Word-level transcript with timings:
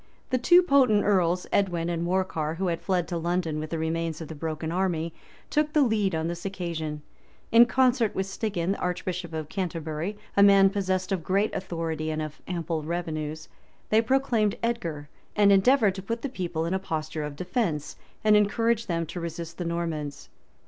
The 0.31 0.39
two 0.39 0.63
potent 0.63 1.03
earls, 1.03 1.45
Edwin 1.53 1.87
and 1.87 2.03
Morcar, 2.03 2.55
who 2.55 2.69
had 2.69 2.81
fled 2.81 3.07
to 3.09 3.17
London 3.19 3.59
with 3.59 3.69
the 3.69 3.77
remains 3.77 4.19
of 4.19 4.29
the 4.29 4.33
broken 4.33 4.71
army, 4.71 5.13
took 5.51 5.73
the 5.73 5.83
lead 5.83 6.15
on 6.15 6.25
this 6.27 6.43
occasion: 6.43 7.03
in 7.51 7.67
concert 7.67 8.15
with 8.15 8.25
Stigand, 8.25 8.77
archbishop 8.79 9.31
of 9.31 9.47
Canterbury, 9.47 10.17
a 10.35 10.41
man 10.41 10.71
possessed 10.71 11.11
of 11.11 11.23
great 11.23 11.53
authority 11.53 12.09
and 12.09 12.19
of 12.19 12.41
ample 12.47 12.81
revenues, 12.81 13.47
they 13.89 14.01
proclaimed 14.01 14.57
Edgar, 14.63 15.07
and 15.35 15.51
endeavored 15.51 15.93
to 15.93 16.01
put 16.01 16.23
the 16.23 16.29
people 16.29 16.65
in 16.65 16.73
a 16.73 16.79
posture 16.79 17.21
of 17.23 17.35
defence, 17.35 17.95
and 18.23 18.35
encourage 18.35 18.87
them 18.87 19.05
to 19.05 19.19
resist 19.19 19.59
the 19.59 19.65
Normans. 19.65 20.29